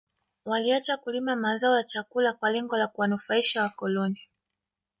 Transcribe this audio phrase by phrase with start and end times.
[0.45, 4.21] Waliacha kulima mazao ya chakula kwa lengo la kuwanufaisha wakoloni